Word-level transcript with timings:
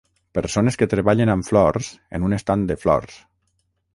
Persones 0.35 0.77
que 0.81 0.87
treballen 0.93 1.31
amb 1.33 1.47
flors 1.51 1.91
en 2.19 2.27
un 2.31 2.35
estand 2.39 2.67
de 2.73 2.81
flors 2.87 3.21